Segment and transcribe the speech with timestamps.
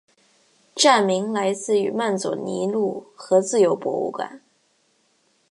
[0.73, 4.41] 站名来自于曼佐尼路和自由博物馆。